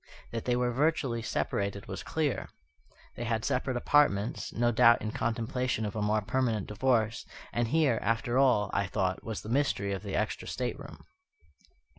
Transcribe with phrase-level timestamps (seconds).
[0.31, 2.49] That they were virtually separated was clear.
[3.15, 7.99] They had separate apartments, no doubt in contemplation of a more permanent divorce; and here,
[8.01, 11.05] after all, I thought, was the mystery of the extra stateroom.